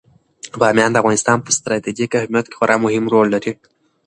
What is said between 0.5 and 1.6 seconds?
بامیان د افغانستان په